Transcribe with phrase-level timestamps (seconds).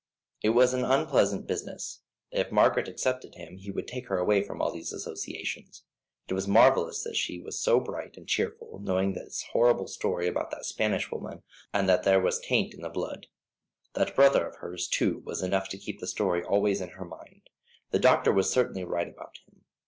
[0.41, 2.01] It was an unpleasant business.
[2.31, 5.83] If Margaret accepted him, he would take her away from all these associations.
[6.27, 10.49] It was marvellous that she was so bright and cheerful, knowing this horrible story about
[10.49, 13.27] that Spanish woman, and that there was a taint in the blood.
[13.93, 17.51] That brother of hers, too, was enough to keep the story always in her mind.
[17.91, 19.65] The doctor was certainly right about him.